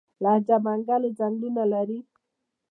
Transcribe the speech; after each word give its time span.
د 0.01 0.03
لجه 0.23 0.57
منګل 0.65 1.03
ځنګلونه 1.17 1.63
لري 1.73 1.99